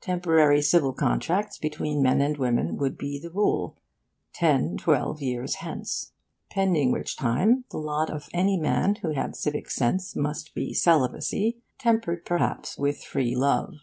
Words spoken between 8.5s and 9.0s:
man